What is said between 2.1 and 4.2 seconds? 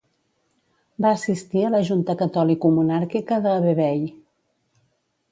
catòlico-monàrquica de Vevey.